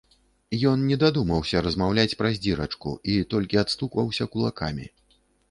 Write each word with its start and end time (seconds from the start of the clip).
Ён 0.69 0.85
не 0.91 0.95
дадумаўся 1.03 1.61
размаўляць 1.67 2.17
праз 2.21 2.41
дзірачку, 2.47 2.95
і 3.17 3.19
толькі 3.35 3.61
адстукваўся 3.65 4.29
кулакамі. 4.35 4.91